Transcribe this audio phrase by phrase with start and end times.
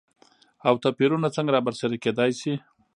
[0.67, 2.53] او توپېرونه څنګه رابرسيره کېداي شي؟